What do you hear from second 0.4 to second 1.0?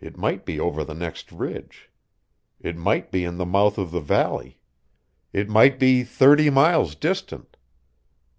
be over the